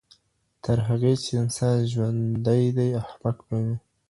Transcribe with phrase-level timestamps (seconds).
[0.63, 3.75] تر هغې چي انسان ژوندی دی احمق به وي.